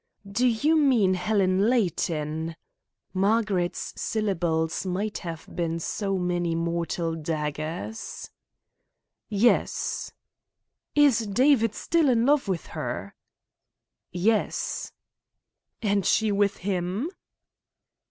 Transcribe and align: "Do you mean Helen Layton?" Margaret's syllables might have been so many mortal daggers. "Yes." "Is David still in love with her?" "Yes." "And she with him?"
"Do 0.27 0.47
you 0.47 0.77
mean 0.79 1.13
Helen 1.13 1.69
Layton?" 1.69 2.55
Margaret's 3.13 3.93
syllables 3.95 4.83
might 4.83 5.19
have 5.19 5.47
been 5.55 5.77
so 5.77 6.17
many 6.17 6.55
mortal 6.55 7.13
daggers. 7.13 8.31
"Yes." 9.29 10.11
"Is 10.95 11.27
David 11.27 11.75
still 11.75 12.09
in 12.09 12.25
love 12.25 12.47
with 12.47 12.65
her?" 12.73 13.13
"Yes." 14.11 14.91
"And 15.83 16.03
she 16.03 16.31
with 16.31 16.57
him?" 16.57 17.11